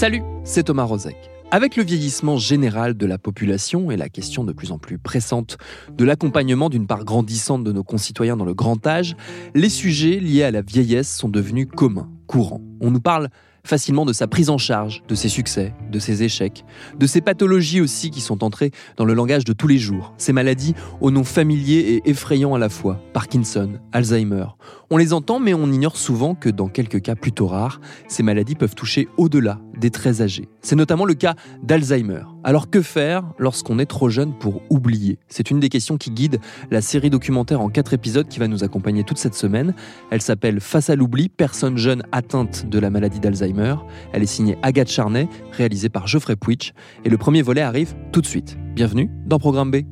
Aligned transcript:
Salut, 0.00 0.22
c'est 0.44 0.62
Thomas 0.62 0.84
Rozek. 0.84 1.14
Avec 1.50 1.76
le 1.76 1.84
vieillissement 1.84 2.38
général 2.38 2.96
de 2.96 3.04
la 3.04 3.18
population 3.18 3.90
et 3.90 3.98
la 3.98 4.08
question 4.08 4.44
de 4.44 4.54
plus 4.54 4.72
en 4.72 4.78
plus 4.78 4.96
pressante 4.96 5.58
de 5.92 6.06
l'accompagnement 6.06 6.70
d'une 6.70 6.86
part 6.86 7.04
grandissante 7.04 7.64
de 7.64 7.70
nos 7.70 7.84
concitoyens 7.84 8.38
dans 8.38 8.46
le 8.46 8.54
grand 8.54 8.86
âge, 8.86 9.14
les 9.54 9.68
sujets 9.68 10.18
liés 10.18 10.42
à 10.42 10.50
la 10.52 10.62
vieillesse 10.62 11.14
sont 11.14 11.28
devenus 11.28 11.68
communs, 11.76 12.08
courants. 12.26 12.62
On 12.80 12.90
nous 12.90 13.02
parle 13.02 13.28
facilement 13.62 14.06
de 14.06 14.14
sa 14.14 14.26
prise 14.26 14.48
en 14.48 14.56
charge, 14.56 15.02
de 15.06 15.14
ses 15.14 15.28
succès, 15.28 15.74
de 15.90 15.98
ses 15.98 16.22
échecs, 16.22 16.64
de 16.98 17.06
ses 17.06 17.20
pathologies 17.20 17.82
aussi 17.82 18.10
qui 18.10 18.22
sont 18.22 18.42
entrées 18.42 18.70
dans 18.96 19.04
le 19.04 19.12
langage 19.12 19.44
de 19.44 19.52
tous 19.52 19.68
les 19.68 19.76
jours, 19.76 20.14
ces 20.16 20.32
maladies 20.32 20.74
au 21.02 21.10
nom 21.10 21.24
familier 21.24 21.78
et 21.78 22.08
effrayant 22.08 22.54
à 22.54 22.58
la 22.58 22.70
fois, 22.70 23.02
Parkinson, 23.12 23.72
Alzheimer. 23.92 24.46
On 24.92 24.96
les 24.96 25.12
entend 25.12 25.38
mais 25.38 25.54
on 25.54 25.70
ignore 25.70 25.96
souvent 25.96 26.34
que 26.34 26.48
dans 26.48 26.66
quelques 26.66 27.00
cas 27.00 27.14
plutôt 27.14 27.46
rares, 27.46 27.80
ces 28.08 28.24
maladies 28.24 28.56
peuvent 28.56 28.74
toucher 28.74 29.06
au-delà 29.18 29.60
des 29.78 29.90
très 29.90 30.20
âgés. 30.20 30.48
C'est 30.62 30.74
notamment 30.74 31.04
le 31.04 31.14
cas 31.14 31.36
d'Alzheimer. 31.62 32.22
Alors 32.42 32.70
que 32.70 32.82
faire 32.82 33.22
lorsqu'on 33.38 33.78
est 33.78 33.86
trop 33.86 34.08
jeune 34.08 34.36
pour 34.36 34.62
oublier? 34.68 35.20
C'est 35.28 35.52
une 35.52 35.60
des 35.60 35.68
questions 35.68 35.96
qui 35.96 36.10
guide 36.10 36.40
la 36.72 36.80
série 36.80 37.08
documentaire 37.08 37.60
en 37.60 37.68
quatre 37.68 37.92
épisodes 37.92 38.26
qui 38.26 38.40
va 38.40 38.48
nous 38.48 38.64
accompagner 38.64 39.04
toute 39.04 39.18
cette 39.18 39.36
semaine. 39.36 39.74
Elle 40.10 40.22
s'appelle 40.22 40.60
Face 40.60 40.90
à 40.90 40.96
l'oubli, 40.96 41.28
personne 41.28 41.76
jeune 41.76 42.02
atteinte 42.10 42.68
de 42.68 42.78
la 42.80 42.90
maladie 42.90 43.20
d'Alzheimer. 43.20 43.76
Elle 44.12 44.24
est 44.24 44.26
signée 44.26 44.58
Agathe 44.62 44.90
Charnay, 44.90 45.28
réalisée 45.52 45.88
par 45.88 46.08
Geoffrey 46.08 46.34
Puitch, 46.34 46.72
et 47.04 47.10
le 47.10 47.16
premier 47.16 47.42
volet 47.42 47.62
arrive 47.62 47.94
tout 48.10 48.22
de 48.22 48.26
suite. 48.26 48.58
Bienvenue 48.74 49.08
dans 49.24 49.38
Programme 49.38 49.70
B. 49.70 49.84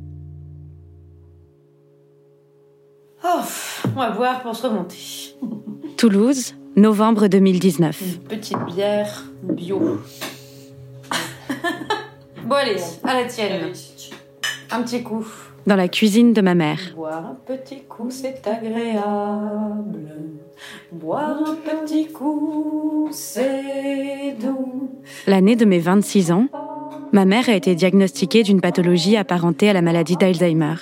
va 3.99 4.11
boire 4.11 4.43
pour 4.43 4.55
se 4.55 4.67
remonter. 4.67 5.35
Toulouse, 5.97 6.55
novembre 6.77 7.27
2019. 7.27 8.01
Une 8.01 8.19
petite 8.29 8.65
bière 8.67 9.25
bio. 9.43 9.99
bon 12.45 12.55
allez, 12.55 12.77
à 13.03 13.15
la 13.15 13.25
tienne. 13.25 13.73
Un 14.71 14.83
petit 14.83 15.03
coup. 15.03 15.27
Dans 15.67 15.75
la 15.75 15.89
cuisine 15.89 16.33
de 16.33 16.41
ma 16.41 16.55
mère. 16.55 16.79
Boire 16.95 17.27
un 17.27 17.37
petit 17.45 17.83
coup, 17.89 18.09
c'est 18.11 18.47
agréable. 18.47 20.15
Boire 20.93 21.37
un 21.45 21.57
petit 21.57 22.07
coup, 22.07 23.09
c'est 23.11 24.37
doux. 24.41 24.91
L'année 25.27 25.57
de 25.57 25.65
mes 25.65 25.81
26 25.81 26.31
ans, 26.31 26.47
ma 27.13 27.25
mère 27.25 27.49
a 27.49 27.55
été 27.55 27.75
diagnostiquée 27.75 28.45
d'une 28.45 28.61
pathologie 28.61 29.17
apparentée 29.17 29.69
à 29.69 29.73
la 29.73 29.83
maladie 29.83 30.17
d'Alzheimer. 30.17 30.77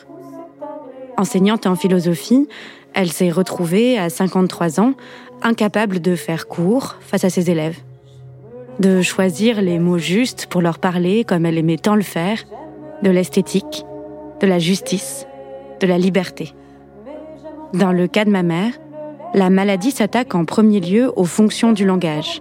Enseignante 1.17 1.67
en 1.67 1.77
philosophie, 1.77 2.47
elle 2.97 3.13
s'est 3.13 3.31
retrouvée 3.31 3.99
à 3.99 4.09
53 4.09 4.81
ans, 4.81 4.95
incapable 5.43 6.01
de 6.01 6.17
faire 6.17 6.49
cours 6.49 6.97
face 7.01 7.25
à 7.25 7.31
ses 7.31 7.51
élèves, 7.51 7.79
de 8.81 9.03
choisir 9.03 9.61
les 9.61 9.79
mots 9.79 9.99
justes 9.99 10.47
pour 10.47 10.63
leur 10.63 10.79
parler 10.79 11.23
comme 11.23 11.45
elle 11.45 11.59
aimait 11.59 11.77
tant 11.77 11.95
le 11.95 12.03
faire, 12.03 12.39
de 13.03 13.11
l'esthétique, 13.11 13.85
de 14.41 14.47
la 14.47 14.59
justice, 14.59 15.27
de 15.79 15.87
la 15.87 15.99
liberté. 15.99 16.55
Dans 17.75 17.93
le 17.93 18.09
cas 18.09 18.25
de 18.25 18.31
ma 18.31 18.43
mère, 18.43 18.73
la 19.35 19.51
maladie 19.51 19.91
s'attaque 19.91 20.35
en 20.35 20.47
premier 20.47 20.81
lieu 20.81 21.13
aux 21.17 21.25
fonctions 21.25 21.73
du 21.73 21.85
langage, 21.85 22.41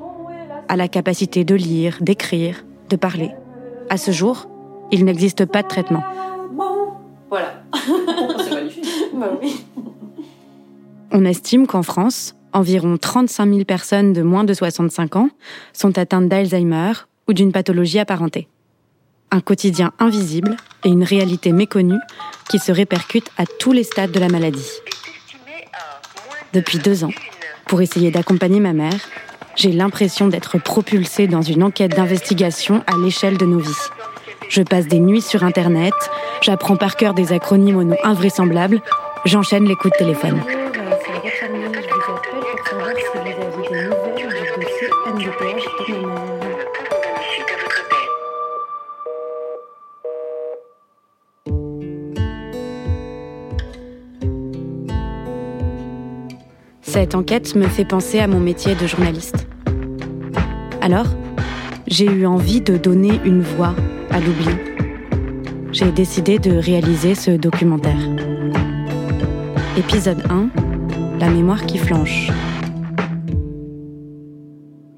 à 0.70 0.78
la 0.78 0.88
capacité 0.88 1.44
de 1.44 1.56
lire, 1.56 1.98
d'écrire, 2.00 2.66
de 2.90 2.96
parler. 2.96 3.32
À 3.90 3.98
ce 3.98 4.12
jour, 4.12 4.48
il 4.90 5.04
n'existe 5.04 5.46
pas 5.46 5.64
de 5.64 5.68
traitement. 5.68 6.04
Voilà. 7.30 7.64
c'est 8.40 8.54
magnifique. 8.54 8.86
Bah 9.14 9.32
oui. 9.42 9.65
On 11.18 11.24
estime 11.24 11.66
qu'en 11.66 11.82
France, 11.82 12.36
environ 12.52 12.98
35 12.98 13.50
000 13.50 13.64
personnes 13.64 14.12
de 14.12 14.22
moins 14.22 14.44
de 14.44 14.54
65 14.54 15.16
ans 15.16 15.30
sont 15.72 15.98
atteintes 15.98 16.28
d'Alzheimer 16.28 16.92
ou 17.30 17.34
d'une 17.34 17.54
pathologie 17.54 18.00
apparentée. 18.00 18.50
Un 19.32 19.40
quotidien 19.40 19.94
invisible 19.98 20.58
et 20.84 20.90
une 20.90 21.06
réalité 21.06 21.54
méconnue 21.54 22.02
qui 22.50 22.60
se 22.60 22.74
répercute 22.74 23.30
à 23.38 23.46
tous 23.46 23.72
les 23.72 23.86
stades 23.86 24.12
de 24.12 24.20
la 24.20 24.28
maladie. 24.28 24.70
Depuis 26.52 26.80
deux 26.80 27.06
ans, 27.06 27.14
pour 27.66 27.82
essayer 27.82 28.12
d'accompagner 28.12 28.60
ma 28.60 28.74
mère, 28.74 29.00
j'ai 29.56 29.72
l'impression 29.72 30.28
d'être 30.28 30.58
propulsée 30.58 31.28
dans 31.28 31.42
une 31.42 31.64
enquête 31.64 31.96
d'investigation 31.96 32.84
à 32.88 32.98
l'échelle 32.98 33.38
de 33.38 33.46
nos 33.46 33.60
vies. 33.60 33.72
Je 34.50 34.64
passe 34.64 34.88
des 34.88 35.00
nuits 35.00 35.22
sur 35.22 35.46
Internet, 35.46 35.94
j'apprends 36.42 36.76
par 36.76 36.98
cœur 36.98 37.14
des 37.14 37.32
acronymes 37.32 37.78
aux 37.78 37.86
noms 37.86 38.04
invraisemblables, 38.04 38.82
j'enchaîne 39.24 39.64
les 39.64 39.76
coups 39.76 39.94
de 39.94 40.00
téléphone. 40.00 40.42
Cette 57.06 57.14
enquête 57.14 57.54
me 57.54 57.68
fait 57.68 57.86
penser 57.86 58.18
à 58.18 58.26
mon 58.26 58.40
métier 58.40 58.74
de 58.74 58.88
journaliste. 58.88 59.46
Alors, 60.82 61.06
j'ai 61.86 62.08
eu 62.08 62.26
envie 62.26 62.62
de 62.62 62.78
donner 62.78 63.22
une 63.24 63.44
voix 63.44 63.76
à 64.10 64.20
l'oubli. 64.20 64.50
J'ai 65.72 65.92
décidé 65.92 66.40
de 66.40 66.58
réaliser 66.58 67.14
ce 67.14 67.30
documentaire. 67.30 68.00
Épisode 69.78 70.24
1 70.32 70.50
La 71.20 71.30
mémoire 71.30 71.68
qui 71.68 71.78
flanche. 71.78 72.32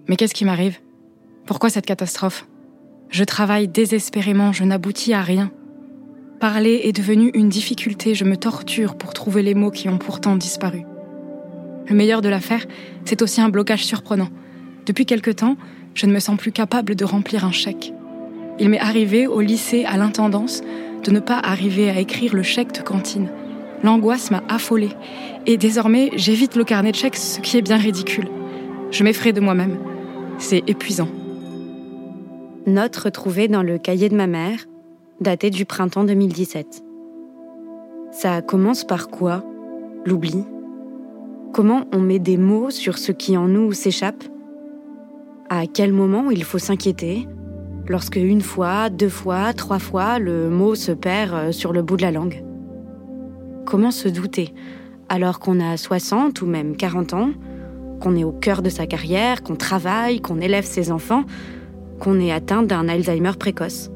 Mais 0.08 0.16
qu'est-ce 0.16 0.34
qui 0.34 0.46
m'arrive? 0.46 0.80
Pourquoi 1.46 1.70
cette 1.70 1.86
catastrophe? 1.86 2.48
Je 3.10 3.26
travaille 3.26 3.68
désespérément, 3.68 4.54
je 4.54 4.64
n'aboutis 4.64 5.14
à 5.14 5.24
rien. 5.24 5.52
Parler 6.40 6.80
est 6.86 6.94
devenu 6.94 7.32
une 7.34 7.50
difficulté, 7.50 8.16
je 8.16 8.24
me 8.24 8.38
torture 8.38 8.96
pour 8.96 9.14
trouver 9.14 9.44
les 9.44 9.56
mots 9.56 9.72
qui 9.72 9.90
ont 9.90 9.98
pourtant 9.98 10.38
disparu. 10.38 10.86
Le 11.90 11.96
meilleur 11.96 12.22
de 12.22 12.30
l'affaire, 12.30 12.66
c'est 13.06 13.22
aussi 13.22 13.40
un 13.42 13.50
blocage 13.50 13.86
surprenant. 13.86 14.30
Depuis 14.86 15.06
quelque 15.06 15.32
temps, 15.32 15.56
je 15.94 16.06
ne 16.06 16.14
me 16.14 16.20
sens 16.20 16.38
plus 16.38 16.52
capable 16.52 16.96
de 16.96 17.06
remplir 17.06 17.46
un 17.46 17.52
chèque. 17.52 17.94
Il 18.60 18.70
m'est 18.70 18.80
arrivé 18.80 19.28
au 19.28 19.42
lycée 19.42 19.86
à 19.86 19.98
l'intendance 19.98 20.62
de 21.04 21.12
ne 21.12 21.20
pas 21.20 21.40
arriver 21.40 21.90
à 21.90 22.00
écrire 22.00 22.36
le 22.36 22.44
chèque 22.44 22.74
de 22.74 22.82
cantine. 22.82 23.30
L'angoisse 23.84 24.32
m'a 24.32 24.44
affolée 24.50 24.90
et 25.46 25.58
désormais 25.58 26.10
j'évite 26.16 26.56
le 26.56 26.64
carnet 26.64 26.92
de 26.92 26.96
chèques, 26.96 27.16
ce 27.16 27.40
qui 27.40 27.58
est 27.58 27.62
bien 27.62 27.78
ridicule. 27.78 28.28
Je 28.92 29.04
m'effraie 29.04 29.34
de 29.34 29.40
moi-même. 29.42 29.78
C'est 30.40 30.64
épuisant. 30.68 31.10
Note 32.66 32.96
retrouvée 32.98 33.48
dans 33.48 33.64
le 33.64 33.78
cahier 33.78 34.10
de 34.10 34.16
ma 34.16 34.28
mère, 34.28 34.66
daté 35.22 35.50
du 35.50 35.66
printemps 35.66 36.04
2017. 36.04 36.84
Ça 38.12 38.42
commence 38.42 38.84
par 38.84 39.10
quoi? 39.10 39.44
L'oubli? 40.06 40.44
Comment 41.54 41.86
on 41.94 42.00
met 42.00 42.20
des 42.20 42.38
mots 42.38 42.70
sur 42.70 42.98
ce 42.98 43.12
qui 43.12 43.36
en 43.36 43.48
nous 43.48 43.72
s'échappe? 43.72 44.24
À 45.50 45.66
quel 45.66 45.92
moment 45.92 46.30
il 46.30 46.44
faut 46.44 46.60
s'inquiéter? 46.60 47.28
Lorsque 47.88 48.18
une 48.18 48.42
fois, 48.42 48.90
deux 48.90 49.10
fois, 49.10 49.54
trois 49.54 49.80
fois, 49.80 50.20
le 50.20 50.50
mot 50.50 50.76
se 50.76 50.92
perd 50.92 51.34
euh, 51.34 51.52
sur 51.52 51.74
le 51.74 51.82
bout 51.82 51.98
de 51.98 52.02
la 52.04 52.12
langue? 52.12 52.44
Comment 53.66 53.92
se 53.92 54.08
douter? 54.08 54.54
Alors 55.10 55.40
qu'on 55.40 55.60
a 55.60 55.78
60 55.78 56.42
ou 56.42 56.46
même 56.46 56.76
40 56.76 57.14
ans, 57.14 57.30
qu'on 58.02 58.16
est 58.16 58.26
au 58.26 58.34
cœur 58.34 58.62
de 58.62 58.70
sa 58.70 58.86
carrière, 58.86 59.42
qu'on 59.42 59.56
travaille, 59.56 60.22
qu'on 60.22 60.40
élève 60.40 60.66
ses 60.66 60.92
enfants, 60.92 61.24
qu'on 62.00 62.20
est 62.20 62.32
atteint 62.32 62.62
d'un 62.62 62.88
Alzheimer 62.88 63.34
précoce? 63.40 63.90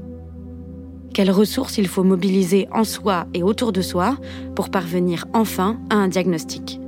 Quelles 1.13 1.31
ressources 1.31 1.77
il 1.77 1.88
faut 1.88 2.03
mobiliser 2.03 2.68
en 2.71 2.86
soi 2.86 3.27
et 3.33 3.44
autour 3.44 3.71
de 3.71 3.81
soi 3.81 4.18
pour 4.56 4.69
parvenir 4.69 5.25
enfin 5.33 5.77
à 5.89 5.95
un 5.95 6.07
diagnostic? 6.07 6.80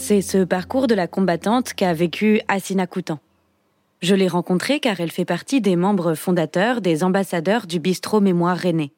C'est 0.00 0.22
ce 0.22 0.44
parcours 0.44 0.86
de 0.86 0.94
la 0.94 1.06
combattante 1.06 1.74
qu'a 1.74 1.92
vécu 1.92 2.40
Assina 2.48 2.86
Koutan. 2.86 3.20
Je 4.00 4.14
l'ai 4.14 4.28
rencontrée 4.28 4.80
car 4.80 4.98
elle 4.98 5.10
fait 5.10 5.26
partie 5.26 5.60
des 5.60 5.76
membres 5.76 6.14
fondateurs 6.14 6.80
des 6.80 7.04
ambassadeurs 7.04 7.66
du 7.66 7.80
bistrot 7.80 8.20
Mémoire 8.20 8.58
René. 8.58 8.92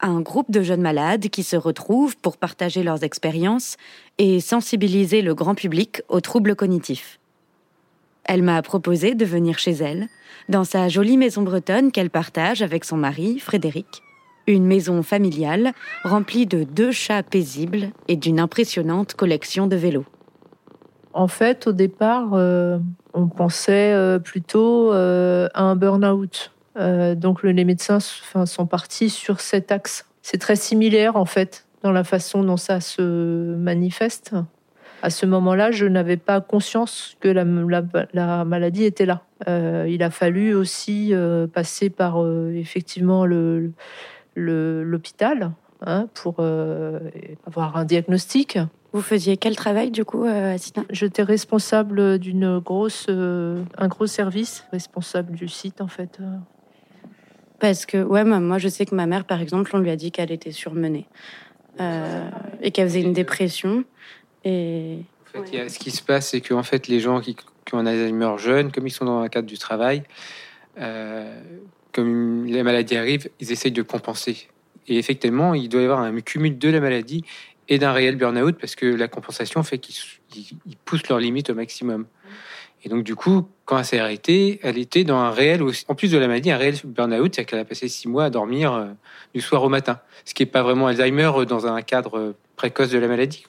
un 0.00 0.20
groupe 0.20 0.52
de 0.52 0.62
jeunes 0.62 0.80
malades 0.80 1.28
qui 1.28 1.42
se 1.42 1.56
retrouvent 1.56 2.16
pour 2.16 2.36
partager 2.36 2.84
leurs 2.84 3.02
expériences 3.02 3.76
et 4.18 4.38
sensibiliser 4.38 5.22
le 5.22 5.34
grand 5.34 5.56
public 5.56 6.02
aux 6.08 6.20
troubles 6.20 6.54
cognitifs. 6.54 7.18
Elle 8.22 8.44
m'a 8.44 8.62
proposé 8.62 9.16
de 9.16 9.24
venir 9.24 9.58
chez 9.58 9.72
elle, 9.72 10.06
dans 10.48 10.64
sa 10.64 10.88
jolie 10.88 11.16
maison 11.16 11.42
bretonne 11.42 11.90
qu'elle 11.90 12.10
partage 12.10 12.62
avec 12.62 12.84
son 12.84 12.96
mari, 12.96 13.40
Frédéric. 13.40 14.02
Une 14.46 14.66
maison 14.66 15.02
familiale 15.02 15.72
remplie 16.04 16.46
de 16.46 16.62
deux 16.62 16.92
chats 16.92 17.24
paisibles 17.24 17.90
et 18.06 18.14
d'une 18.14 18.38
impressionnante 18.38 19.14
collection 19.14 19.66
de 19.66 19.74
vélos. 19.74 20.06
En 21.18 21.26
fait, 21.26 21.66
au 21.66 21.72
départ, 21.72 22.34
euh, 22.34 22.78
on 23.12 23.26
pensait 23.26 23.92
euh, 23.92 24.20
plutôt 24.20 24.92
euh, 24.92 25.48
à 25.52 25.64
un 25.64 25.74
burn-out. 25.74 26.52
donc 27.16 27.42
les 27.42 27.64
médecins 27.64 27.98
sont 27.98 28.66
partis 28.66 29.10
sur 29.10 29.40
cet 29.40 29.72
axe. 29.72 30.06
C'est 30.22 30.38
très 30.38 30.54
similaire 30.54 31.16
en 31.16 31.24
fait 31.24 31.66
dans 31.82 31.90
la 31.90 32.04
façon 32.04 32.44
dont 32.44 32.56
ça 32.56 32.80
se 32.80 33.02
manifeste. 33.56 34.36
À 35.02 35.10
ce 35.10 35.26
moment-là, 35.26 35.72
je 35.72 35.86
n'avais 35.86 36.18
pas 36.18 36.40
conscience 36.40 37.16
que 37.18 37.26
la, 37.26 37.44
la, 38.12 38.44
maladie 38.44 38.84
était 38.84 39.06
là. 39.06 39.22
il 39.88 40.00
a 40.04 40.10
fallu 40.10 40.54
aussi 40.54 41.12
passer 41.52 41.90
par 41.90 42.24
effectivement 42.54 43.26
l'hôpital 44.36 45.50
hein, 45.84 46.06
pour 46.14 46.38
avoir 46.38 47.76
un 47.76 47.84
diagnostic. 47.84 48.60
Vous 48.92 49.02
faisiez 49.02 49.36
quel 49.36 49.54
travail 49.54 49.90
du 49.90 50.04
coup, 50.04 50.24
euh, 50.24 50.56
J'étais 50.90 51.22
responsable 51.22 52.18
d'une 52.18 52.58
grosse, 52.58 53.06
euh, 53.10 53.62
un 53.76 53.88
gros 53.88 54.06
service, 54.06 54.64
responsable 54.72 55.34
du 55.34 55.48
site 55.48 55.80
en 55.80 55.88
fait. 55.88 56.18
Parce 57.60 57.86
que 57.86 58.02
ouais, 58.02 58.24
moi 58.24 58.58
je 58.58 58.68
sais 58.68 58.86
que 58.86 58.94
ma 58.94 59.06
mère 59.06 59.24
par 59.24 59.42
exemple, 59.42 59.70
on 59.74 59.78
lui 59.78 59.90
a 59.90 59.96
dit 59.96 60.10
qu'elle 60.10 60.32
était 60.32 60.52
surmenée 60.52 61.06
et 62.60 62.70
qu'elle 62.72 62.88
faisait 62.88 63.02
une 63.02 63.12
dépression. 63.12 63.84
Et 64.44 64.98
en 65.36 65.44
fait, 65.44 65.68
ce 65.68 65.78
qui 65.78 65.90
se 65.90 66.02
passe, 66.02 66.30
c'est 66.30 66.40
qu'en 66.40 66.62
fait 66.62 66.88
les 66.88 67.00
gens 67.00 67.20
qui, 67.20 67.34
qui 67.36 67.74
ont 67.74 67.78
un 67.78 67.86
Alzheimer 67.86 68.38
jeune, 68.38 68.72
comme 68.72 68.86
ils 68.86 68.90
sont 68.90 69.04
dans 69.04 69.22
le 69.22 69.28
cadre 69.28 69.46
du 69.46 69.58
travail, 69.58 70.02
comme 71.92 72.46
la 72.46 72.62
maladie 72.62 72.96
arrive, 72.96 73.28
ils 73.40 73.52
essayent 73.52 73.72
de 73.72 73.82
compenser. 73.82 74.48
Et 74.86 74.98
effectivement, 74.98 75.54
il 75.54 75.68
doit 75.68 75.82
y 75.82 75.84
avoir 75.84 76.00
un 76.00 76.20
cumul 76.20 76.58
de 76.58 76.68
la 76.70 76.80
maladie 76.80 77.24
et 77.68 77.78
d'un 77.78 77.92
réel 77.92 78.16
burn-out 78.16 78.56
parce 78.58 78.74
que 78.74 78.86
la 78.86 79.08
compensation 79.08 79.62
fait 79.62 79.78
qu'ils 79.78 80.76
poussent 80.84 81.08
leurs 81.08 81.20
limites 81.20 81.50
au 81.50 81.54
maximum. 81.54 82.06
Et 82.84 82.88
donc, 82.88 83.02
du 83.02 83.16
coup, 83.16 83.48
quand 83.64 83.78
elle 83.78 83.84
s'est 83.84 83.98
arrêtée, 83.98 84.60
elle 84.62 84.78
était 84.78 85.04
dans 85.04 85.18
un 85.18 85.30
réel, 85.30 85.62
en 85.88 85.94
plus 85.94 86.12
de 86.12 86.18
la 86.18 86.28
maladie, 86.28 86.50
un 86.50 86.56
réel 86.56 86.76
burn-out, 86.84 87.34
c'est-à-dire 87.34 87.50
qu'elle 87.50 87.58
a 87.58 87.64
passé 87.64 87.88
six 87.88 88.08
mois 88.08 88.24
à 88.24 88.30
dormir 88.30 88.72
euh, 88.72 88.86
du 89.34 89.40
soir 89.40 89.64
au 89.64 89.68
matin, 89.68 90.00
ce 90.24 90.32
qui 90.32 90.42
n'est 90.42 90.50
pas 90.50 90.62
vraiment 90.62 90.86
Alzheimer 90.86 91.30
euh, 91.34 91.44
dans 91.44 91.66
un 91.66 91.82
cadre 91.82 92.18
euh, 92.18 92.36
précoce 92.56 92.90
de 92.90 92.98
la 92.98 93.08
maladie. 93.08 93.44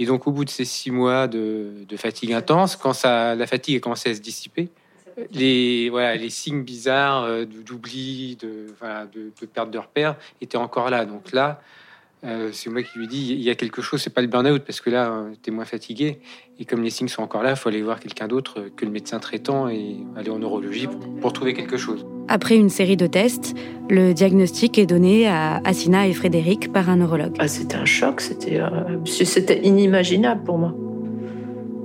Et 0.00 0.06
donc, 0.06 0.26
au 0.26 0.32
bout 0.32 0.44
de 0.44 0.50
ces 0.50 0.64
six 0.64 0.90
mois 0.90 1.28
de, 1.28 1.86
fatigue 1.96 2.32
intense, 2.32 2.74
quand 2.74 2.92
ça, 2.92 3.34
la 3.36 3.46
fatigue 3.46 3.76
a 3.76 3.80
commencé 3.80 4.10
à 4.10 4.14
se 4.14 4.20
dissiper, 4.20 4.68
les, 5.32 5.88
voilà, 5.90 6.14
les 6.14 6.30
signes 6.30 6.62
bizarres 6.62 7.26
d'oubli, 7.46 8.36
de, 8.36 8.66
voilà, 8.78 9.06
de, 9.06 9.32
perte 9.46 9.70
de 9.72 9.78
repères 9.78 10.14
étaient 10.40 10.56
encore 10.56 10.90
là. 10.90 11.04
Donc 11.04 11.32
là, 11.32 11.60
euh, 12.24 12.50
c'est 12.52 12.68
moi 12.68 12.82
qui 12.82 12.98
lui 12.98 13.06
dis 13.06 13.32
il 13.32 13.40
y 13.40 13.50
a 13.50 13.54
quelque 13.54 13.80
chose, 13.80 14.02
c'est 14.02 14.12
pas 14.12 14.20
le 14.20 14.26
burn-out 14.26 14.62
parce 14.64 14.80
que 14.80 14.90
là, 14.90 15.10
euh, 15.10 15.30
tu 15.42 15.50
es 15.50 15.52
moins 15.52 15.64
fatigué. 15.64 16.18
Et 16.58 16.64
comme 16.64 16.82
les 16.82 16.90
signes 16.90 17.08
sont 17.08 17.22
encore 17.22 17.42
là, 17.42 17.50
il 17.50 17.56
faut 17.56 17.68
aller 17.68 17.82
voir 17.82 18.00
quelqu'un 18.00 18.26
d'autre 18.26 18.66
que 18.76 18.84
le 18.84 18.90
médecin 18.90 19.20
traitant 19.20 19.68
et 19.68 19.98
aller 20.16 20.30
en 20.30 20.38
neurologie 20.38 20.88
pour, 21.20 21.32
trouver 21.32 21.54
quelque 21.54 21.76
chose. 21.76 22.04
Après 22.26 22.56
une 22.56 22.70
série 22.70 22.96
de 22.96 23.06
tests, 23.06 23.54
le 23.88 24.12
diagnostic 24.12 24.78
est 24.78 24.86
donné 24.86 25.28
à 25.28 25.60
Assina 25.64 26.08
et 26.08 26.12
Frédéric 26.12 26.72
par 26.72 26.90
un 26.90 26.96
neurologue. 26.96 27.36
Ah, 27.38 27.46
c'était 27.46 27.76
un 27.76 27.84
choc, 27.84 28.20
c'était 28.20 28.60
c'était 29.04 29.64
inimaginable 29.64 30.42
pour 30.42 30.58
moi. 30.58 30.74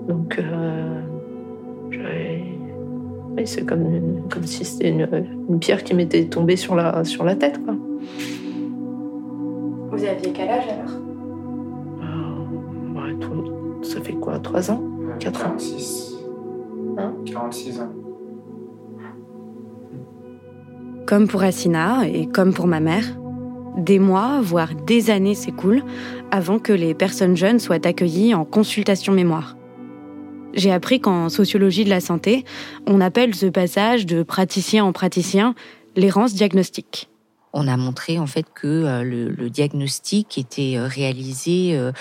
Donc, 0.08 0.40
c'est 3.46 3.66
comme, 3.66 4.28
comme 4.30 4.46
si 4.46 4.66
c'était 4.66 4.90
une, 4.90 5.60
pierre 5.60 5.84
qui 5.84 5.94
m'était 5.94 6.26
tombée 6.26 6.56
sur 6.56 6.76
la, 6.76 7.04
sur 7.04 7.24
la 7.24 7.36
tête. 7.36 7.64
Quoi. 7.64 7.76
Vous 9.94 10.04
aviez 10.06 10.34
quel 10.34 10.50
âge 10.50 10.64
alors 10.68 10.90
euh, 13.22 13.84
Ça 13.84 14.02
fait 14.02 14.14
quoi 14.14 14.40
3 14.40 14.72
ans 14.72 14.84
4 15.20 15.40
euh, 15.40 15.46
ans 15.46 15.50
46. 15.50 16.16
Hein 16.98 17.14
46 17.28 17.80
ans. 17.80 17.94
Comme 21.06 21.28
pour 21.28 21.44
Assina 21.44 22.08
et 22.08 22.26
comme 22.26 22.56
pour 22.56 22.66
ma 22.66 22.80
mère, 22.80 23.06
des 23.78 24.00
mois, 24.00 24.42
voire 24.42 24.74
des 24.74 25.12
années 25.12 25.36
s'écoulent 25.36 25.84
avant 26.32 26.58
que 26.58 26.74
les 26.74 26.96
personnes 26.96 27.38
jeunes 27.38 27.60
soient 27.60 27.86
accueillies 27.86 28.34
en 28.34 28.46
consultation 28.46 29.14
mémoire. 29.14 29.58
J'ai 30.56 30.72
appris 30.72 31.02
qu'en 31.02 31.30
sociologie 31.30 31.86
de 31.86 31.92
la 31.92 32.00
santé, 32.02 32.46
on 32.88 33.00
appelle 33.00 33.36
ce 33.36 33.46
passage 33.46 34.08
de 34.08 34.24
praticien 34.24 34.86
en 34.86 34.92
praticien 34.92 35.54
l'errance 35.96 36.34
diagnostique. 36.34 37.13
On 37.56 37.68
a 37.68 37.78
montré 37.78 38.18
en 38.18 38.26
fait 38.26 38.48
que 38.54 38.68
euh, 38.68 39.04
le, 39.04 39.50
diagnostic 39.50 40.40
était 40.40 40.76
euh, 40.76 40.88
réalisé 40.88 41.78
euh, 41.78 41.92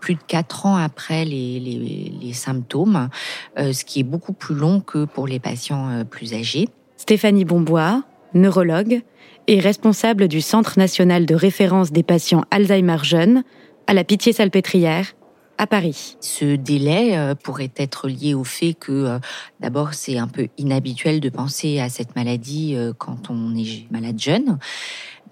plus 0.00 0.14
de 0.14 0.20
quatre 0.24 0.64
ans 0.64 0.76
après 0.76 1.24
les, 1.24 2.32
symptômes, 2.32 3.08
ce 3.56 3.84
qui 3.84 4.00
est 4.00 4.04
beaucoup 4.04 4.32
plus 4.32 4.54
long 4.54 4.80
que 4.80 5.04
pour 5.04 5.26
les 5.26 5.38
patients 5.38 6.02
plus 6.08 6.32
âgés. 6.32 6.68
Stéphanie 6.96 7.44
Bombois, 7.44 8.04
neurologue 8.32 9.02
et 9.48 9.60
responsable 9.60 10.28
du 10.28 10.40
Centre 10.40 10.78
national 10.78 11.26
de 11.26 11.34
référence 11.34 11.92
des 11.92 12.02
patients 12.02 12.44
Alzheimer 12.50 12.98
jeunes 13.02 13.44
à 13.86 13.92
la 13.92 14.02
Pitié-Salpêtrière 14.02 15.14
à 15.62 15.66
Paris. 15.68 16.16
Ce 16.20 16.56
délai 16.56 17.16
euh, 17.16 17.36
pourrait 17.36 17.70
être 17.76 18.08
lié 18.08 18.34
au 18.34 18.42
fait 18.42 18.74
que, 18.74 18.90
euh, 18.90 19.18
d'abord, 19.60 19.94
c'est 19.94 20.18
un 20.18 20.26
peu 20.26 20.48
inhabituel 20.58 21.20
de 21.20 21.28
penser 21.28 21.78
à 21.78 21.88
cette 21.88 22.16
maladie 22.16 22.74
euh, 22.74 22.92
quand 22.98 23.30
on 23.30 23.54
est 23.54 23.86
malade 23.92 24.18
jeune 24.18 24.58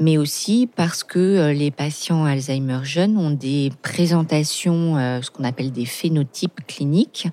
mais 0.00 0.17
aussi 0.17 0.69
parce 0.75 1.05
que 1.05 1.19
euh, 1.19 1.52
les 1.52 1.70
patients 1.70 2.25
Alzheimer 2.25 2.81
jeunes 2.82 3.19
ont 3.19 3.31
des 3.31 3.70
présentations, 3.82 4.97
euh, 4.97 5.20
ce 5.20 5.31
qu'on 5.31 5.44
appelle 5.44 5.70
des 5.70 5.85
phénotypes 5.85 6.67
cliniques, 6.67 7.29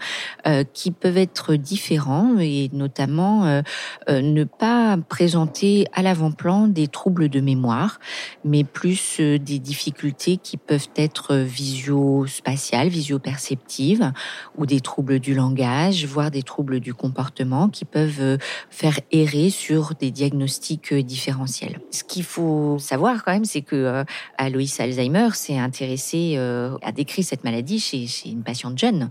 euh, 0.46 0.66
qui 0.74 0.92
peuvent 0.92 1.18
être 1.18 1.56
différents 1.56 2.38
et 2.40 2.70
notamment 2.74 3.62
ne 4.10 4.44
pas 4.44 4.98
présenter 5.08 5.88
à 5.94 6.02
l'avant-plan 6.02 6.68
des 6.68 6.88
troubles 6.88 7.30
de 7.30 7.40
mémoire, 7.40 8.00
mais 8.44 8.66
plus 8.66 9.20
des 9.20 9.60
difficultés 9.60 10.38
qui 10.38 10.58
peuvent 10.58 10.90
être 10.96 11.36
visio-spatiales, 11.36 12.90
visio-perceptives, 12.90 14.12
ou 14.58 14.66
des 14.66 14.82
troubles 14.82 15.20
du 15.20 15.34
langage, 15.34 16.06
voire 16.06 16.32
des 16.32 16.44
troubles 16.44 16.82
du 16.82 16.94
comportement 16.94 17.70
qui 17.70 17.86
peuvent 17.86 18.38
faire 18.70 19.00
errer 19.12 19.50
sur 19.50 19.94
des 19.96 20.12
diagnostics 20.12 20.94
différentiels. 20.94 21.80
Ce 21.92 22.04
qu'il 22.04 22.24
faut 22.24 22.57
savoir 22.80 23.24
quand 23.24 23.32
même, 23.32 23.46
c'est 23.46 23.62
que 23.62 23.76
euh, 23.76 24.04
Aloïs 24.38 24.80
Alzheimer 24.80 25.30
s'est 25.34 25.58
intéressé, 25.58 26.36
euh, 26.38 26.78
a 26.82 26.92
décrit 26.92 27.24
cette 27.24 27.44
maladie 27.44 27.80
chez, 27.80 28.08
une 28.26 28.44
patiente 28.44 28.78
jeune. 28.78 29.10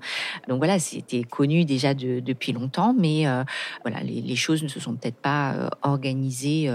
Donc 0.48 0.58
voilà, 0.58 0.78
c'était 0.78 1.22
connu 1.22 1.64
déjà 1.64 1.94
depuis 1.94 2.52
longtemps, 2.52 2.94
mais 2.98 3.26
euh, 3.26 3.44
voilà, 3.84 4.02
les, 4.02 4.36
choses 4.36 4.62
ne 4.62 4.68
se 4.68 4.80
sont 4.80 4.94
peut-être 4.94 5.16
pas 5.16 5.70
organisées 5.82 6.70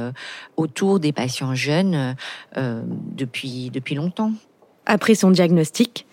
autour 0.57 0.99
des 0.99 1.11
patients 1.11 1.53
jeunes 1.53 2.15
depuis, 2.55 3.69
depuis 3.69 3.93
longtemps. 3.93 4.31
Après 4.87 5.13
son 5.13 5.29
diagnostic, 5.29 6.07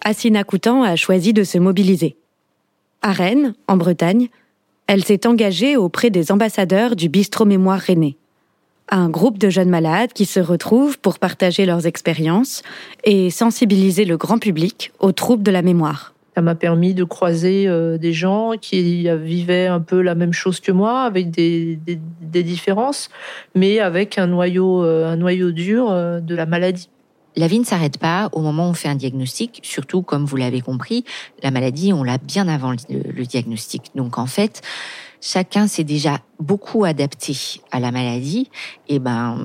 Assina 0.00 0.42
Coutan 0.42 0.82
a 0.82 0.96
choisi 0.96 1.32
de 1.32 1.44
se 1.44 1.58
mobiliser. 1.58 2.16
À 3.00 3.12
Rennes, 3.12 3.54
en 3.68 3.76
Bretagne, 3.76 4.28
elle 4.88 5.04
s'est 5.04 5.26
engagée 5.26 5.76
auprès 5.76 6.10
des 6.10 6.32
ambassadeurs 6.32 6.96
du 6.96 7.08
bistrot 7.08 7.44
Mémoire 7.44 7.78
Rennais 7.78 8.16
un 8.90 9.08
groupe 9.08 9.38
de 9.38 9.50
jeunes 9.50 9.68
malades 9.68 10.12
qui 10.12 10.24
se 10.24 10.40
retrouvent 10.40 10.98
pour 10.98 11.18
partager 11.18 11.66
leurs 11.66 11.86
expériences 11.86 12.62
et 13.04 13.30
sensibiliser 13.30 14.04
le 14.04 14.16
grand 14.16 14.38
public 14.38 14.92
aux 14.98 15.12
troubles 15.12 15.42
de 15.42 15.50
la 15.50 15.62
mémoire. 15.62 16.14
Ça 16.34 16.42
m'a 16.42 16.54
permis 16.54 16.94
de 16.94 17.02
croiser 17.02 17.66
euh, 17.66 17.98
des 17.98 18.12
gens 18.12 18.52
qui 18.60 19.08
vivaient 19.08 19.66
un 19.66 19.80
peu 19.80 20.00
la 20.00 20.14
même 20.14 20.32
chose 20.32 20.60
que 20.60 20.70
moi, 20.70 21.02
avec 21.02 21.30
des, 21.30 21.80
différences, 22.20 23.10
mais 23.56 23.80
avec 23.80 24.18
un 24.18 24.28
noyau, 24.28 24.84
euh, 24.84 25.12
un 25.12 25.16
noyau 25.16 25.50
dur 25.50 25.90
euh, 25.90 26.20
de 26.20 26.36
la 26.36 26.46
maladie. 26.46 26.90
La 27.34 27.48
vie 27.48 27.58
ne 27.58 27.64
s'arrête 27.64 27.98
pas 27.98 28.28
au 28.32 28.40
moment 28.40 28.68
où 28.68 28.70
on 28.70 28.74
fait 28.74 28.88
un 28.88 28.94
diagnostic, 28.94 29.60
surtout 29.64 30.02
comme 30.02 30.24
vous 30.24 30.36
l'avez 30.36 30.60
compris, 30.60 31.04
la 31.42 31.50
maladie, 31.50 31.92
on 31.92 32.04
l'a 32.04 32.18
bien 32.18 32.48
avant 32.48 32.70
le 32.70 33.26
diagnostic. 33.26 33.90
Donc 33.94 34.18
en 34.18 34.26
fait, 34.26 34.62
chacun 35.20 35.66
s'est 35.66 35.84
déjà 35.84 36.18
beaucoup 36.38 36.84
adapté 36.84 37.36
à 37.70 37.80
la 37.80 37.90
maladie, 37.90 38.50
et 38.88 38.98
ben 38.98 39.38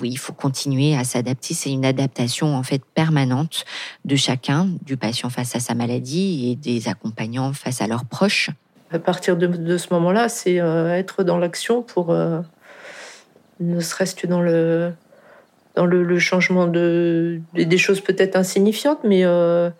oui, 0.00 0.10
il 0.10 0.18
faut 0.18 0.32
continuer 0.32 0.96
à 0.96 1.04
s'adapter. 1.04 1.54
C'est 1.54 1.70
une 1.70 1.84
adaptation 1.84 2.54
en 2.56 2.62
fait 2.62 2.82
permanente 2.94 3.64
de 4.04 4.16
chacun, 4.16 4.68
du 4.82 4.96
patient 4.96 5.30
face 5.30 5.54
à 5.56 5.60
sa 5.60 5.74
maladie 5.74 6.50
et 6.50 6.56
des 6.56 6.88
accompagnants 6.88 7.52
face 7.52 7.80
à 7.80 7.86
leurs 7.86 8.04
proches. 8.04 8.50
À 8.90 8.98
partir 8.98 9.36
de, 9.36 9.76
ce 9.78 9.86
moment-là, 9.94 10.28
c'est 10.28 10.60
euh, 10.60 10.94
être 10.94 11.24
dans 11.24 11.38
l'action 11.38 11.82
pour 11.82 12.10
euh, 12.10 12.40
ne 13.60 13.80
serait-ce 13.80 14.14
que 14.14 14.26
dans 14.26 14.42
le 14.42 14.92
dans 15.74 15.86
le, 15.86 16.18
changement 16.18 16.66
de, 16.66 17.40
des 17.54 17.78
choses 17.78 18.02
peut-être 18.02 18.36
insignifiantes, 18.36 18.98
mais 19.04 19.24
euh, 19.24 19.70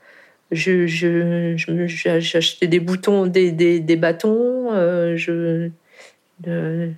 je, 0.52 1.54
j'ai 1.56 2.10
acheté 2.10 2.66
des 2.66 2.80
boutons, 2.80 3.26
des, 3.26 3.52
des, 3.52 3.80
des 3.80 3.96
bâtons. 3.96 4.72
Euh, 4.72 5.16
je, 5.16 5.70
de... 6.40 6.90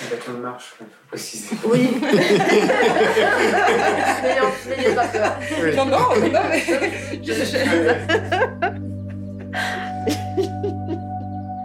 Des 0.00 0.06
bâtons 0.10 0.32
de 0.32 0.38
marche, 0.38 0.74
il 0.74 0.78
faut 0.78 0.84
préciser. 1.08 1.56
Oui. 1.64 1.90
N'ayez 4.68 4.94
pas 4.94 5.06
peur. 5.06 5.36
Non, 5.76 5.86
non, 5.86 5.98
non, 5.98 6.08
mais. 6.20 6.32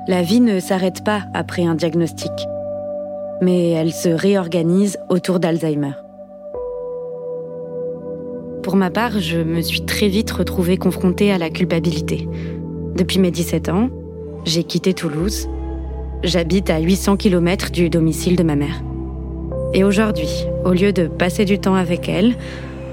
La 0.07 0.21
vie 0.21 0.41
ne 0.41 0.59
s'arrête 0.59 1.03
pas 1.03 1.23
après 1.33 1.63
un 1.63 1.73
diagnostic, 1.75 2.31
mais 3.41 3.71
elle 3.71 3.93
se 3.93 4.09
réorganise 4.09 4.99
autour 5.09 5.39
d'Alzheimer. 5.39 5.93
Pour 8.63 8.77
ma 8.77 8.89
part, 8.89 9.19
je 9.19 9.39
me 9.39 9.61
suis 9.61 9.81
très 9.81 10.07
vite 10.07 10.31
retrouvée 10.31 10.77
confrontée 10.77 11.33
à 11.33 11.37
la 11.37 11.49
culpabilité. 11.49 12.29
Depuis 12.95 13.19
mes 13.19 13.29
17 13.29 13.67
ans, 13.67 13.89
j'ai 14.45 14.63
quitté 14.63 14.93
Toulouse. 14.93 15.49
J'habite 16.23 16.69
à 16.69 16.79
800 16.79 17.17
km 17.17 17.71
du 17.71 17.89
domicile 17.89 18.37
de 18.37 18.43
ma 18.43 18.55
mère. 18.55 18.81
Et 19.73 19.83
aujourd'hui, 19.83 20.45
au 20.63 20.71
lieu 20.71 20.93
de 20.93 21.07
passer 21.07 21.43
du 21.43 21.59
temps 21.59 21.75
avec 21.75 22.07
elle, 22.07 22.35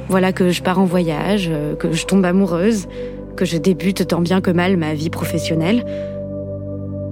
voilà 0.09 0.33
que 0.33 0.50
je 0.50 0.61
pars 0.61 0.81
en 0.81 0.87
voyage, 0.87 1.49
que 1.79 1.93
je 1.93 2.05
tombe 2.05 2.25
amoureuse, 2.25 2.89
que 3.37 3.45
je 3.45 3.57
débute 3.57 4.09
tant 4.09 4.21
bien 4.21 4.41
que 4.41 4.50
mal 4.50 4.77
ma 4.77 4.95
vie 4.95 5.11
professionnelle, 5.11 5.85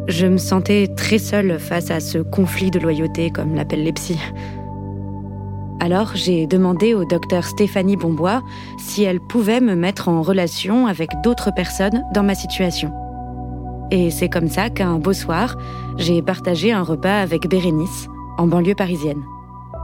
je 0.08 0.26
me 0.26 0.38
sentais 0.38 0.88
très 0.96 1.18
seule 1.18 1.60
face 1.60 1.92
à 1.92 2.00
ce 2.00 2.18
conflit 2.18 2.72
de 2.72 2.80
loyauté, 2.80 3.30
comme 3.30 3.54
l'appellent 3.54 3.84
les 3.84 3.92
psys. 3.92 4.18
Alors 5.80 6.16
j'ai 6.16 6.46
demandé 6.46 6.94
au 6.94 7.04
docteur 7.04 7.44
Stéphanie 7.44 7.96
Bombois 7.96 8.42
si 8.78 9.04
elle 9.04 9.20
pouvait 9.20 9.60
me 9.60 9.74
mettre 9.74 10.08
en 10.08 10.22
relation 10.22 10.86
avec 10.86 11.10
d'autres 11.22 11.52
personnes 11.54 12.04
dans 12.12 12.24
ma 12.24 12.34
situation. 12.34 12.92
Et 13.90 14.10
c'est 14.10 14.28
comme 14.28 14.48
ça 14.48 14.70
qu'un 14.70 14.98
beau 14.98 15.12
soir, 15.12 15.56
j'ai 15.96 16.20
partagé 16.20 16.72
un 16.72 16.82
repas 16.82 17.20
avec 17.20 17.48
Bérénice, 17.48 18.08
en 18.36 18.46
banlieue 18.46 18.74
parisienne. 18.74 19.22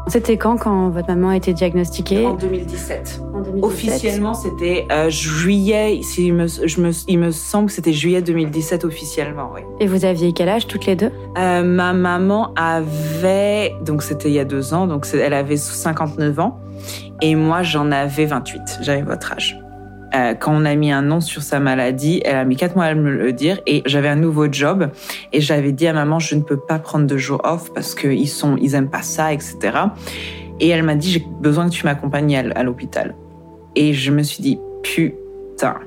C'était 0.07 0.37
quand 0.37 0.57
quand 0.59 0.91
votre 0.91 1.09
maman 1.09 1.31
a 1.31 1.37
été 1.37 1.53
diagnostiquée 1.53 2.27
En 2.27 2.35
2017. 2.35 3.23
Officiellement, 3.63 4.35
c'était 4.35 4.87
euh, 4.93 5.09
juillet. 5.09 6.01
il, 6.19 6.35
me, 6.35 6.47
je 6.47 6.81
me, 6.81 6.91
il 7.09 7.19
me 7.19 7.31
semble 7.31 7.69
que 7.69 7.73
c'était 7.73 7.93
juillet 7.93 8.21
2017 8.21 8.85
officiellement, 8.85 9.51
oui. 9.55 9.63
Et 9.81 9.87
vous 9.87 10.05
aviez 10.05 10.33
quel 10.33 10.49
âge 10.49 10.67
toutes 10.67 10.87
les 10.87 10.97
deux? 10.97 11.11
Euh, 11.39 11.63
Ma 11.63 11.93
maman 11.93 12.53
avait, 12.55 13.75
donc 13.83 14.03
c'était 14.03 14.29
il 14.29 14.35
y 14.35 14.39
a 14.39 14.45
deux 14.45 14.75
ans, 14.75 14.87
donc 14.87 15.07
elle 15.15 15.35
avait 15.35 15.57
59 15.57 16.39
ans, 16.39 16.61
et 17.23 17.35
moi 17.35 17.63
j'en 17.63 17.91
avais 17.91 18.27
28. 18.27 18.81
J'avais 18.83 19.03
votre 19.03 19.33
âge. 19.33 19.59
Euh, 20.15 20.35
quand 20.35 20.55
on 20.55 20.65
a 20.65 20.75
mis 20.75 20.93
un 20.93 21.03
nom 21.03 21.21
sur 21.21 21.43
sa 21.43 21.59
maladie, 21.59 22.21
elle 22.25 22.37
a 22.37 22.45
mis 22.45 22.57
quatre 22.57 22.77
mois 22.77 22.85
à 22.85 22.95
me 22.95 23.11
le 23.11 23.33
dire 23.33 23.61
et 23.67 23.83
j'avais 23.85 24.09
un 24.09 24.17
nouveau 24.17 24.51
job 24.51 24.91
et 25.33 25.41
j'avais 25.41 25.73
dit 25.73 25.87
à 25.89 25.93
maman 25.93 26.21
je 26.21 26.37
ne 26.37 26.43
peux 26.43 26.57
pas 26.57 26.79
prendre 26.79 27.07
de 27.07 27.17
jours 27.17 27.41
off 27.45 27.73
parce 27.75 27.95
qu'ils 27.95 28.29
sont 28.29 28.57
ils 28.57 28.75
aiment 28.75 28.91
pas 28.91 29.03
ça 29.03 29.33
etc. 29.33 29.57
Et 30.61 30.69
elle 30.69 30.85
m'a 30.85 30.95
dit 30.95 31.11
j'ai 31.11 31.27
besoin 31.41 31.69
que 31.69 31.75
tu 31.75 31.85
m'accompagnes 31.85 32.37
à 32.37 32.63
l'hôpital. 32.63 33.15
Et 33.75 33.93
je 33.93 34.13
me 34.13 34.23
suis 34.23 34.43
dit 34.43 34.59
putain. 34.83 35.81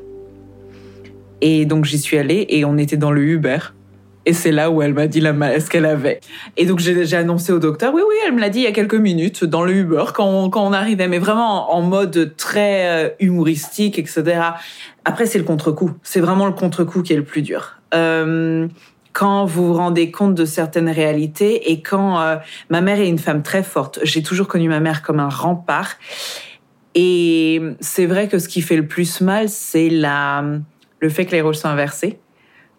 Et 1.39 1.65
donc 1.65 1.85
j'y 1.85 1.97
suis 1.97 2.17
allée 2.17 2.45
et 2.49 2.65
on 2.65 2.77
était 2.77 2.97
dans 2.97 3.11
le 3.11 3.21
Uber 3.21 3.59
et 4.27 4.33
c'est 4.33 4.51
là 4.51 4.69
où 4.69 4.81
elle 4.81 4.93
m'a 4.93 5.07
dit 5.07 5.21
la 5.21 5.31
ce 5.61 5.69
qu'elle 5.69 5.85
avait. 5.85 6.19
Et 6.57 6.65
donc 6.65 6.79
j'ai 6.79 7.15
annoncé 7.15 7.53
au 7.53 7.59
docteur, 7.59 7.93
oui, 7.93 8.01
oui, 8.07 8.15
elle 8.27 8.33
me 8.33 8.41
l'a 8.41 8.49
dit 8.49 8.59
il 8.59 8.65
y 8.65 8.67
a 8.67 8.73
quelques 8.73 8.93
minutes 8.93 9.45
dans 9.45 9.63
le 9.63 9.73
Uber 9.73 10.03
quand 10.13 10.27
on, 10.27 10.49
quand 10.49 10.67
on 10.67 10.73
arrivait, 10.73 11.07
mais 11.07 11.17
vraiment 11.17 11.73
en 11.73 11.81
mode 11.81 12.35
très 12.35 12.89
euh, 12.89 13.09
humoristique, 13.21 13.97
etc. 13.97 14.41
Après, 15.05 15.27
c'est 15.27 15.37
le 15.37 15.45
contre-coup. 15.45 15.91
C'est 16.03 16.19
vraiment 16.19 16.45
le 16.45 16.51
contre-coup 16.51 17.03
qui 17.03 17.13
est 17.13 17.15
le 17.15 17.23
plus 17.23 17.41
dur. 17.41 17.79
Euh, 17.93 18.67
quand 19.13 19.45
vous 19.45 19.67
vous 19.67 19.73
rendez 19.73 20.11
compte 20.11 20.35
de 20.35 20.43
certaines 20.43 20.89
réalités 20.89 21.71
et 21.71 21.81
quand 21.81 22.19
euh, 22.19 22.35
ma 22.69 22.81
mère 22.81 22.99
est 22.99 23.07
une 23.07 23.19
femme 23.19 23.43
très 23.43 23.63
forte, 23.63 23.99
j'ai 24.03 24.23
toujours 24.23 24.49
connu 24.49 24.67
ma 24.67 24.81
mère 24.81 25.03
comme 25.03 25.21
un 25.21 25.29
rempart. 25.29 25.95
Et 26.95 27.61
c'est 27.79 28.05
vrai 28.05 28.27
que 28.27 28.39
ce 28.39 28.49
qui 28.49 28.61
fait 28.61 28.75
le 28.75 28.87
plus 28.87 29.21
mal, 29.21 29.47
c'est 29.47 29.87
la, 29.87 30.43
le 30.99 31.09
fait 31.09 31.25
que 31.25 31.31
les 31.31 31.41
rôles 31.41 31.55
sont 31.55 31.69
inversés 31.69 32.19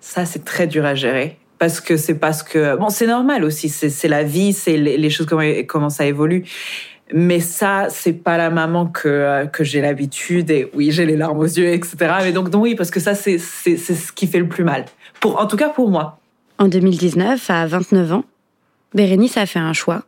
ça, 0.00 0.25
c'est 0.25 0.45
très 0.45 0.67
dur 0.67 0.85
à 0.85 0.95
gérer. 0.95 1.38
Parce 1.59 1.81
que 1.81 1.97
c'est 1.97 2.14
parce 2.14 2.43
que... 2.43 2.76
Bon, 2.76 2.88
c'est 2.88 3.07
normal 3.07 3.45
aussi, 3.45 3.69
c'est 3.69 4.09
la 4.09 4.23
vie, 4.23 4.52
c'est 4.52 4.76
les, 4.76 5.11
choses, 5.11 5.26
comment, 5.26 5.43
comment 5.67 5.90
ça 5.90 6.07
évolue. 6.07 6.45
Mais 7.12 7.40
ça, 7.40 7.87
c'est 7.90 8.12
pas 8.12 8.37
la 8.37 8.50
maman 8.50 8.87
que, 8.87 9.47
que 9.47 9.64
j'ai 9.64 9.81
l'habitude. 9.81 10.50
Et 10.50 10.71
oui, 10.75 10.90
j'ai 10.93 11.07
les 11.07 11.17
larmes 11.17 11.38
aux 11.38 11.45
yeux, 11.45 11.69
etc. 11.73 11.97
Mais 12.23 12.33
donc, 12.33 12.50
donc 12.50 12.62
oui, 12.62 12.75
parce 12.75 12.90
que 12.90 13.00
ça, 13.00 13.14
c'est 13.14 13.38
ce 13.38 14.12
qui 14.12 14.26
fait 14.26 14.38
le 14.38 14.49
plus 14.49 14.64
mal. 14.64 14.85
Pour, 15.21 15.40
en 15.40 15.47
tout 15.47 15.57
cas, 15.57 15.71
pour 15.71 15.90
moi. 15.90 16.21
En 16.59 16.69
2019, 16.69 17.50
à 17.50 17.67
29 17.67 18.12
ans, 18.12 18.25
Bérénice 18.95 19.37
a 19.37 19.47
fait 19.47 19.59
un 19.59 19.73
choix. 19.73 20.02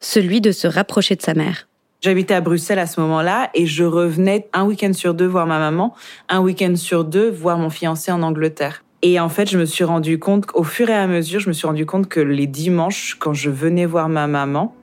Celui 0.00 0.40
de 0.40 0.52
se 0.52 0.66
rapprocher 0.66 1.16
de 1.16 1.22
sa 1.22 1.34
mère. 1.34 1.68
J'habitais 2.00 2.34
à 2.34 2.40
Bruxelles 2.40 2.78
à 2.78 2.86
ce 2.86 3.00
moment-là 3.00 3.50
et 3.54 3.66
je 3.66 3.84
revenais 3.84 4.48
un 4.54 4.64
week-end 4.64 4.92
sur 4.94 5.12
deux 5.12 5.26
voir 5.26 5.46
ma 5.46 5.58
maman, 5.58 5.94
un 6.30 6.40
week-end 6.40 6.74
sur 6.76 7.04
deux 7.04 7.30
voir 7.30 7.58
mon 7.58 7.68
fiancé 7.68 8.10
en 8.10 8.22
Angleterre. 8.22 8.82
Et 9.02 9.18
en 9.18 9.28
fait, 9.28 9.48
je 9.48 9.58
me 9.58 9.64
suis 9.64 9.84
rendu 9.84 10.18
compte, 10.18 10.46
au 10.54 10.62
fur 10.62 10.90
et 10.90 10.94
à 10.94 11.06
mesure, 11.06 11.40
je 11.40 11.48
me 11.48 11.54
suis 11.54 11.66
rendu 11.66 11.86
compte 11.86 12.08
que 12.08 12.20
les 12.20 12.46
dimanches, 12.46 13.16
quand 13.18 13.32
je 13.32 13.48
venais 13.48 13.86
voir 13.86 14.08
ma 14.10 14.26
maman, 14.26 14.74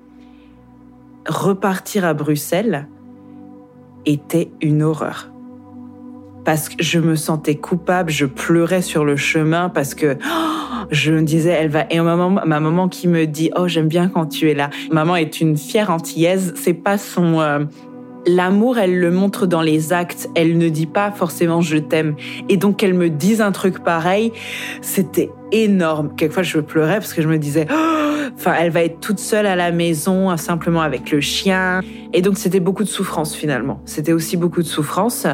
repartir 1.27 2.03
à 2.03 2.13
Bruxelles 2.13 2.87
était 4.05 4.49
une 4.61 4.81
horreur. 4.81 5.29
Parce 6.45 6.69
que 6.69 6.81
je 6.81 6.97
me 6.99 7.15
sentais 7.15 7.55
coupable, 7.55 8.09
je 8.09 8.25
pleurais 8.25 8.81
sur 8.81 9.03
le 9.03 9.17
chemin 9.17 9.67
parce 9.69 9.93
que 9.93 10.15
oh, 10.15 10.85
je 10.91 11.11
me 11.11 11.21
disais, 11.21 11.49
elle 11.49 11.69
va. 11.69 11.85
Et 11.89 11.97
ma 11.99 12.15
maman, 12.15 12.41
ma 12.45 12.59
maman 12.61 12.87
qui 12.87 13.09
me 13.09 13.27
dit, 13.27 13.51
oh, 13.57 13.67
j'aime 13.67 13.89
bien 13.89 14.07
quand 14.07 14.27
tu 14.27 14.49
es 14.49 14.53
là. 14.53 14.69
Maman 14.89 15.17
est 15.17 15.41
une 15.41 15.57
fière 15.57 15.91
antillaise. 15.91 16.53
C'est 16.55 16.73
pas 16.73 16.97
son, 16.97 17.41
euh, 17.41 17.65
L'amour, 18.27 18.77
elle 18.77 18.99
le 18.99 19.09
montre 19.09 19.47
dans 19.47 19.61
les 19.61 19.93
actes. 19.93 20.29
Elle 20.35 20.57
ne 20.57 20.67
dit 20.67 20.85
pas 20.85 21.11
forcément 21.11 21.61
je 21.61 21.77
t'aime. 21.77 22.15
Et 22.49 22.57
donc 22.57 22.77
qu'elle 22.77 22.93
me 22.93 23.09
dise 23.09 23.39
un 23.39 23.53
truc 23.53 23.83
pareil, 23.83 24.33
c'était 24.81 25.31
énorme. 25.53 26.13
Quelquefois, 26.15 26.43
je 26.43 26.59
pleurais 26.59 26.95
parce 26.95 27.13
que 27.13 27.21
je 27.21 27.27
me 27.29 27.37
disais, 27.37 27.67
oh, 27.71 28.29
enfin, 28.35 28.53
elle 28.59 28.69
va 28.71 28.83
être 28.83 28.99
toute 28.99 29.19
seule 29.19 29.45
à 29.45 29.55
la 29.55 29.71
maison, 29.71 30.35
simplement 30.35 30.81
avec 30.81 31.09
le 31.11 31.21
chien. 31.21 31.81
Et 32.13 32.21
donc, 32.21 32.37
c'était 32.37 32.59
beaucoup 32.59 32.83
de 32.83 32.89
souffrance 32.89 33.33
finalement. 33.33 33.81
C'était 33.85 34.11
aussi 34.11 34.35
beaucoup 34.35 34.61
de 34.61 34.67
souffrance. 34.67 35.25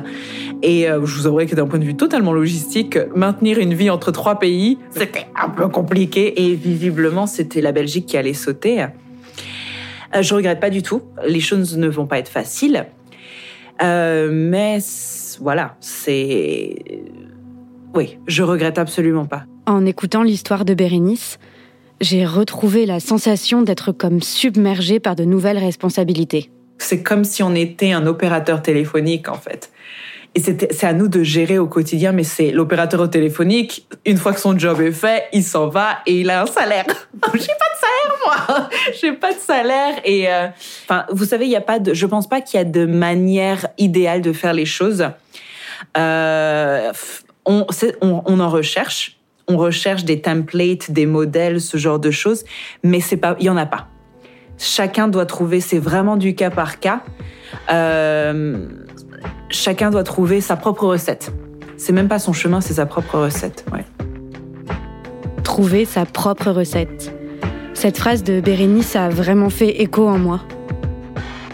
Et 0.62 0.88
euh, 0.88 1.04
je 1.04 1.18
vous 1.18 1.26
avouerai 1.26 1.48
que 1.48 1.56
d'un 1.56 1.66
point 1.66 1.80
de 1.80 1.86
vue 1.86 1.96
totalement 1.96 2.34
logistique, 2.34 3.00
maintenir 3.16 3.58
une 3.58 3.74
vie 3.74 3.90
entre 3.90 4.12
trois 4.12 4.38
pays, 4.38 4.78
c'était 4.92 5.26
un 5.36 5.50
peu 5.50 5.68
compliqué. 5.68 6.46
Et 6.46 6.54
visiblement, 6.54 7.26
c'était 7.26 7.62
la 7.62 7.72
Belgique 7.72 8.06
qui 8.06 8.18
allait 8.18 8.34
sauter. 8.34 8.86
Euh, 10.16 10.22
je 10.22 10.34
regrette 10.34 10.60
pas 10.60 10.70
du 10.70 10.82
tout. 10.82 11.02
Les 11.26 11.40
choses 11.40 11.78
ne 11.78 11.88
vont 11.88 12.06
pas 12.06 12.20
être 12.20 12.30
faciles. 12.30 12.86
Euh, 13.82 14.30
mais 14.32 14.80
voilà, 15.40 15.76
c'est. 15.80 16.76
Oui, 17.94 18.18
je 18.28 18.44
regrette 18.44 18.78
absolument 18.78 19.26
pas. 19.26 19.46
En 19.66 19.86
écoutant 19.86 20.24
l'histoire 20.24 20.66
de 20.66 20.74
Bérénice, 20.74 21.40
j'ai 22.02 22.26
retrouvé 22.26 22.86
la 22.86 23.00
sensation 23.00 23.62
d'être 23.62 23.92
comme 23.92 24.22
submergée 24.22 25.00
par 25.00 25.16
de 25.16 25.24
nouvelles 25.24 25.58
responsabilités. 25.58 26.50
C'est 26.80 27.02
comme 27.02 27.24
si 27.24 27.44
on 27.44 27.56
était 27.56 27.92
un 27.92 28.06
opérateur 28.08 28.62
téléphonique, 28.62 29.30
en 29.30 29.36
fait. 29.36 29.72
Et 30.36 30.42
c'est 30.42 30.84
à 30.84 30.94
nous 30.94 31.08
de 31.08 31.22
gérer 31.22 31.60
au 31.60 31.68
quotidien, 31.68 32.12
mais 32.12 32.24
c'est 32.24 32.50
l'opérateur 32.50 33.08
téléphonique, 33.08 33.88
une 34.04 34.18
fois 34.18 34.34
que 34.34 34.40
son 34.40 34.58
job 34.58 34.82
est 34.82 34.92
fait, 34.92 35.26
il 35.32 35.44
s'en 35.44 35.68
va 35.68 36.00
et 36.08 36.22
il 36.22 36.30
a 36.32 36.42
un 36.42 36.46
salaire. 36.48 36.86
J'ai 37.34 37.40
pas 37.40 37.70
de 37.72 37.80
salaire, 37.80 38.18
moi. 38.26 38.70
J'ai 39.02 39.14
pas 39.14 39.34
de 39.34 39.40
salaire. 39.40 39.94
Et 40.06 40.28
euh, 40.28 40.48
enfin, 40.86 41.06
vous 41.12 41.26
savez, 41.26 41.46
il 41.46 41.52
y 41.52 41.56
a 41.56 41.62
pas 41.62 41.78
de, 41.78 41.94
je 41.94 42.06
pense 42.08 42.28
pas 42.28 42.42
qu'il 42.42 42.58
y 42.58 42.62
a 42.62 42.66
de 42.66 42.86
manière 42.86 43.68
idéale 43.78 44.22
de 44.22 44.34
faire 44.34 44.54
les 44.54 44.66
choses. 44.66 45.08
Euh, 45.98 46.92
on, 47.46 47.68
on, 48.02 48.24
on 48.26 48.40
en 48.40 48.50
recherche. 48.50 49.20
On 49.48 49.58
recherche 49.58 50.04
des 50.04 50.22
templates, 50.22 50.90
des 50.90 51.06
modèles, 51.06 51.62
ce 51.62 51.78
genre 51.78 52.00
de 52.00 52.12
choses, 52.12 52.44
mais 52.82 53.02
c'est 53.02 53.18
pas, 53.18 53.36
il 53.40 53.46
y 53.46 53.50
en 53.50 53.58
a 53.58 53.66
pas. 53.66 53.88
Chacun 54.58 55.08
doit 55.08 55.26
trouver, 55.26 55.60
c'est 55.60 55.80
vraiment 55.80 56.16
du 56.16 56.34
cas 56.34 56.50
par 56.50 56.80
cas. 56.80 57.02
Euh, 57.72 58.68
chacun 59.50 59.92
doit 59.92 60.04
trouver 60.04 60.42
sa 60.42 60.56
propre 60.56 60.86
recette. 60.86 61.32
C'est 61.78 61.94
même 61.94 62.08
pas 62.08 62.20
son 62.20 62.34
chemin, 62.34 62.62
c'est 62.62 62.76
sa 62.76 62.86
propre 62.86 63.20
recette. 63.20 63.66
Trouver 65.44 65.86
sa 65.86 66.06
propre 66.06 66.52
recette. 66.52 67.14
Cette 67.74 67.98
phrase 67.98 68.24
de 68.24 68.40
Bérénice 68.40 68.96
a 68.96 69.10
vraiment 69.10 69.50
fait 69.50 69.82
écho 69.82 70.08
en 70.08 70.18
moi. 70.18 70.42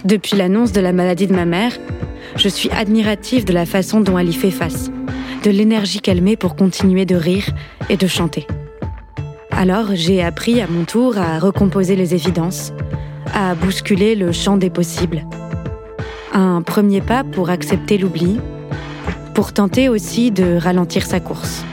Depuis 0.06 0.38
l'annonce 0.38 0.72
de 0.72 0.82
la 0.82 0.94
maladie 0.94 1.28
de 1.28 1.34
ma 1.34 1.46
mère, 1.46 1.74
je 2.36 2.48
suis 2.48 2.70
admirative 2.72 3.46
de 3.46 3.54
la 3.54 3.66
façon 3.66 4.02
dont 4.02 4.18
elle 4.18 4.30
y 4.30 4.34
fait 4.34 4.52
face, 4.52 4.92
de 5.44 5.52
l'énergie 5.52 6.00
qu'elle 6.00 6.22
met 6.22 6.36
pour 6.36 6.56
continuer 6.56 7.06
de 7.06 7.16
rire 7.16 7.46
et 7.90 7.98
de 7.98 8.08
chanter. 8.08 8.46
Alors 9.52 9.88
j'ai 9.94 10.24
appris 10.24 10.62
à 10.62 10.68
mon 10.68 10.86
tour 10.86 11.18
à 11.18 11.40
recomposer 11.40 11.96
les 11.96 12.14
évidences, 12.14 12.72
à 13.34 13.56
bousculer 13.56 14.16
le 14.16 14.32
champ 14.32 14.58
des 14.58 14.70
possibles, 14.70 15.26
Un 16.32 16.62
premier 16.62 17.02
pas 17.02 17.24
pour 17.24 17.50
accepter 17.50 17.98
l'oubli, 17.98 18.40
pour 19.34 19.52
tenter 19.52 19.90
aussi 19.90 20.30
de 20.30 20.58
ralentir 20.58 21.06
sa 21.06 21.20
course. 21.20 21.66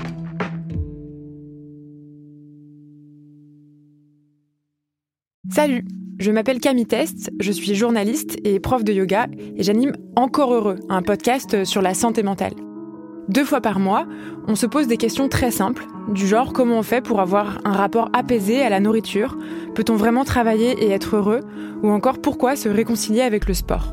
Salut, 5.50 5.84
je 6.18 6.30
m'appelle 6.30 6.60
Camille 6.60 6.86
Test, 6.86 7.30
je 7.38 7.52
suis 7.52 7.74
journaliste 7.74 8.38
et 8.44 8.58
prof 8.58 8.82
de 8.82 8.92
yoga 8.92 9.26
et 9.56 9.62
j'anime 9.62 9.92
Encore 10.16 10.54
Heureux, 10.54 10.76
un 10.88 11.02
podcast 11.02 11.64
sur 11.64 11.82
la 11.82 11.92
santé 11.92 12.22
mentale. 12.22 12.54
Deux 13.28 13.44
fois 13.44 13.60
par 13.60 13.78
mois, 13.78 14.06
on 14.48 14.54
se 14.54 14.66
pose 14.66 14.86
des 14.86 14.96
questions 14.96 15.28
très 15.28 15.50
simples, 15.50 15.84
du 16.08 16.26
genre 16.26 16.52
comment 16.52 16.78
on 16.78 16.82
fait 16.82 17.02
pour 17.02 17.20
avoir 17.20 17.58
un 17.64 17.72
rapport 17.72 18.08
apaisé 18.14 18.62
à 18.62 18.70
la 18.70 18.80
nourriture, 18.80 19.36
peut-on 19.74 19.96
vraiment 19.96 20.24
travailler 20.24 20.72
et 20.82 20.90
être 20.90 21.16
heureux, 21.16 21.40
ou 21.82 21.90
encore 21.90 22.20
pourquoi 22.20 22.56
se 22.56 22.68
réconcilier 22.68 23.22
avec 23.22 23.48
le 23.48 23.54
sport. 23.54 23.92